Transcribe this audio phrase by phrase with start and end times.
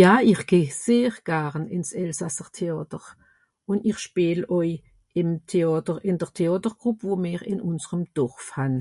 [0.00, 3.04] ja ìr geh sehr garn ìns elsasser Théàter
[3.70, 4.70] ùn ir schpeel òj
[5.20, 8.74] ìm Théàter ìn dr Théàtergroup wò mer ìn ùnserem Dòrf han